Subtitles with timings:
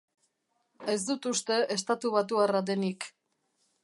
[0.93, 3.07] Ez dut uste estatubatuarra denik.